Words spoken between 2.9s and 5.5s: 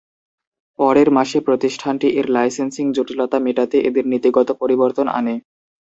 জটিলতা মেটাতে এদের নীতিগত পরিবর্তন আনে।